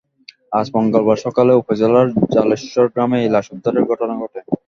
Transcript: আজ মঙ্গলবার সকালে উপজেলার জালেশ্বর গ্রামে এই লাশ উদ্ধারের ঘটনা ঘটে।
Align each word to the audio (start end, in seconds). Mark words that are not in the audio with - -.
আজ 0.51 0.67
মঙ্গলবার 0.75 1.17
সকালে 1.25 1.51
উপজেলার 1.61 2.05
জালেশ্বর 2.33 2.85
গ্রামে 2.93 3.17
এই 3.21 3.29
লাশ 3.33 3.45
উদ্ধারের 3.55 3.83
ঘটনা 3.91 4.13
ঘটে। 4.21 4.39